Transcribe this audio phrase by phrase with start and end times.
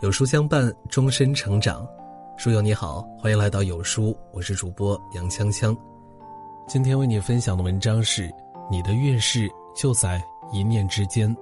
[0.00, 1.86] 有书相伴，终身成长。
[2.36, 5.74] 书友你好，欢迎来到有书，我是主播杨锵锵。
[6.66, 8.28] 今天为你分享的文章是：
[8.68, 10.22] 你的运势就在
[10.52, 11.34] 一念之间。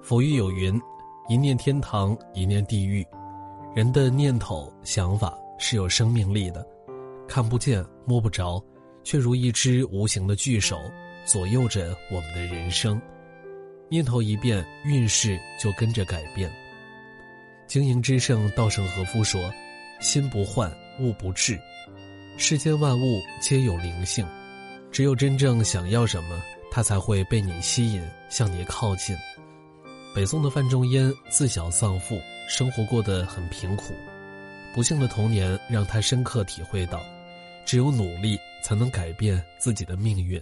[0.00, 0.80] 佛语有云
[1.28, 3.04] ：“一念天堂，一念地狱。”
[3.74, 6.64] 人的念头、想法是有生命力的，
[7.26, 8.62] 看不见、摸不着，
[9.02, 10.78] 却如一只无形的巨手，
[11.26, 13.00] 左右着我们的人生。
[13.88, 16.50] 念头一变，运势就跟着改变。
[17.72, 19.50] 经营之圣稻盛和夫说
[19.98, 21.58] ：“心不换，物不至。
[22.36, 24.26] 世间万物皆有灵性，
[24.90, 26.38] 只有真正想要什么，
[26.70, 29.16] 它才会被你吸引，向你靠近。”
[30.14, 33.94] 北宋的范仲淹自小丧父，生活过得很贫苦，
[34.74, 37.02] 不幸的童年让他深刻体会到，
[37.64, 40.38] 只有努力才能改变自己的命运。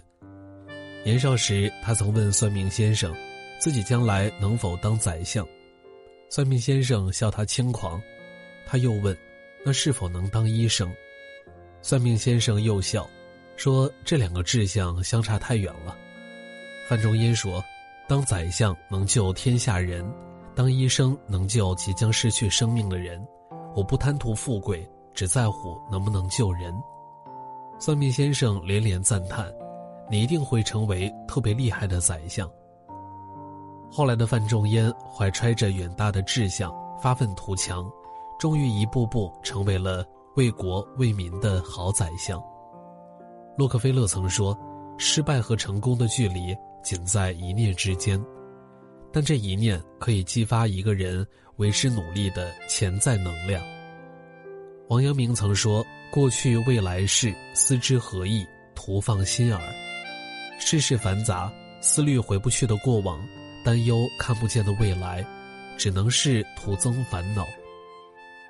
[1.05, 3.15] 年少时，他曾问算命先生，
[3.57, 5.47] 自己将来能否当宰相。
[6.31, 8.01] 算命先生笑他轻狂，
[8.65, 9.15] 他又问
[9.65, 10.89] ：“那是否能当医生？”
[11.83, 13.05] 算命先生又笑，
[13.57, 15.93] 说：“这两个志向相差太远了。”
[16.87, 17.61] 范仲淹说
[18.07, 20.09] ：“当宰相能救天下人，
[20.55, 23.21] 当医生能救即将失去生命的人。
[23.75, 26.73] 我不贪图富贵，只在乎能不能救人。”
[27.77, 29.53] 算命先生连连赞叹
[30.09, 32.49] ：“你一定会成为特别厉害的宰相。”
[33.93, 37.91] 后来的范仲淹怀揣着远大的志向，发愤图强，
[38.39, 40.05] 终于一步步成为了
[40.37, 42.41] 为国为民的好宰相。
[43.57, 44.57] 洛克菲勒曾说
[44.97, 48.17] ：“失败和成功的距离仅在一念之间，
[49.11, 53.61] 但这一念可以激发一个人为之努力的潜在能量。”
[54.87, 58.45] 王阳明曾说：“过去未来事，思之何益？
[58.73, 59.61] 徒放心耳。
[60.59, 63.21] 世事繁杂，思虑回不去的过往。”
[63.63, 65.25] 担忧看不见的未来，
[65.77, 67.47] 只能是徒增烦恼。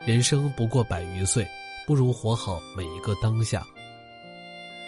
[0.05, 1.47] 人生不过百余岁，
[1.85, 3.65] 不如活好每一个当下。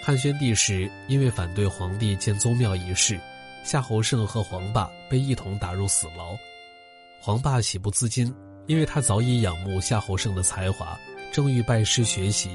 [0.01, 3.19] 汉宣帝时，因为反对皇帝建宗庙一事，
[3.63, 6.35] 夏侯胜和黄霸被一同打入死牢。
[7.21, 8.33] 黄霸喜不自禁，
[8.67, 10.99] 因为他早已仰慕夏侯胜的才华，
[11.31, 12.49] 正欲拜师学习。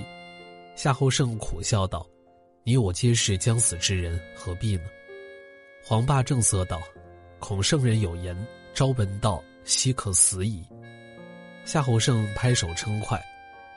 [0.74, 2.06] 夏侯胜苦笑道
[2.64, 4.82] ：“你我皆是将死之人，何必呢？”
[5.82, 6.80] 黄霸正色道。
[7.40, 8.36] 孔圣人有言
[8.74, 10.64] ：“朝闻道，夕可死矣。”
[11.64, 13.20] 夏侯胜拍手称快。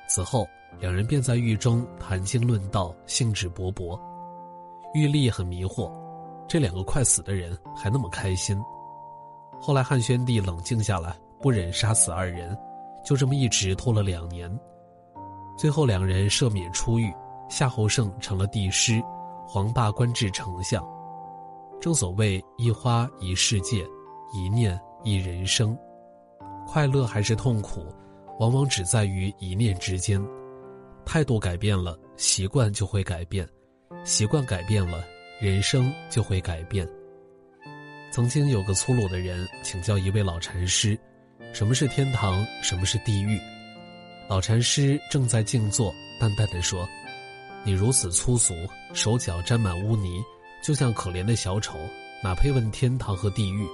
[0.08, 0.48] 此后，
[0.80, 4.00] 两人便在狱中谈经论道，兴致勃勃。
[4.94, 5.92] 玉立很迷惑，
[6.48, 8.62] 这两个快死的人还那么开心。
[9.60, 12.58] 后来汉宣帝冷静下来，不忍杀死二人，
[13.06, 14.52] 就这么一直拖了两年。
[15.58, 17.14] 最后两人赦免出狱，
[17.48, 19.02] 夏侯胜成了帝师，
[19.48, 20.84] 黄霸官至丞相。
[21.82, 23.84] 正所谓一花一世界，
[24.32, 25.76] 一念一人生，
[26.68, 27.92] 快乐还是痛苦，
[28.40, 30.24] 往往只在于一念之间。
[31.04, 33.44] 态度改变了，习惯就会改变；
[34.04, 35.04] 习惯改变了，
[35.42, 36.88] 人生就会改变。
[38.12, 40.96] 曾经有个粗鲁的人请教一位老禅师
[41.52, 42.46] ：“什么是天堂？
[42.62, 43.40] 什么是地狱？”
[44.30, 46.88] 老禅师正在静坐，淡淡的说
[47.66, 48.54] ：“你如此粗俗，
[48.94, 50.24] 手脚沾满污泥。”
[50.62, 51.80] 就像可怜的小丑，
[52.24, 53.68] 哪配问天堂和地狱？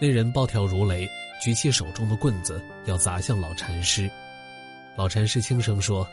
[0.00, 1.08] 那人暴跳如雷，
[1.42, 4.10] 举起手中的棍子要砸向老禅师。
[4.94, 6.06] 老禅师轻声说：“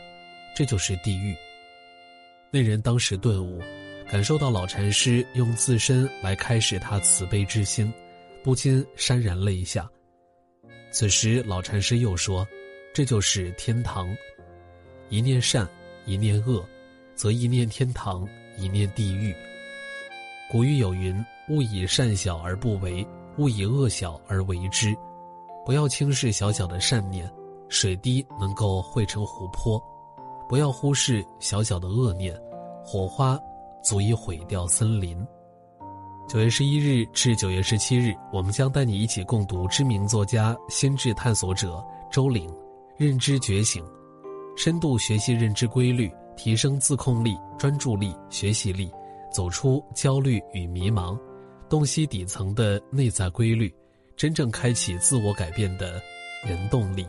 [0.56, 1.36] 这就是地狱。”
[2.50, 3.60] 那人当时顿悟，
[4.10, 7.92] 感受到老禅师用自身来开示他慈悲之心，
[8.42, 9.86] 不禁潸然泪下。
[10.90, 12.46] 此时老禅师又说
[12.94, 14.08] ：“这就是天堂。
[15.10, 15.68] 一念善，
[16.06, 16.66] 一念恶，
[17.14, 19.34] 则一念天堂，一念地狱。”
[20.54, 21.12] 古语有云
[21.50, 23.04] ：“勿以善小而不为，
[23.38, 24.96] 勿以恶小而为之。”
[25.66, 27.28] 不要轻视小小的善念，
[27.68, 29.82] 水滴能够汇成湖泊；
[30.48, 32.40] 不要忽视小小的恶念，
[32.84, 33.36] 火花
[33.82, 35.26] 足以毁掉森林。
[36.28, 42.48] 九月十一日至九月十七日，我们将带你一起共读知名作家、心智探索者周岭
[42.96, 43.84] 《认知觉醒》，
[44.56, 48.88] 深度学习认知规律，提升自控力、专注力、学习力。
[49.34, 51.18] 走出焦虑与迷茫，
[51.68, 53.74] 洞悉底层的内在规律，
[54.14, 56.00] 真正开启自我改变的
[56.46, 57.04] 人动力。